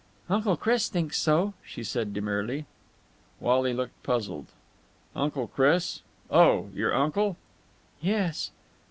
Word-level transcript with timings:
"Uncle 0.31 0.57
Chris 0.57 0.89
thinks 0.89 1.15
so," 1.19 1.53
she 1.63 1.83
said 1.83 2.11
demurely. 2.11 2.65
Wally 3.39 3.71
looked 3.71 4.01
puzzled. 4.01 4.47
"Uncle 5.15 5.45
Chris? 5.47 6.01
Oh, 6.31 6.71
your 6.73 6.91
uncle?" 6.91 7.37
"Yes." 7.99 8.49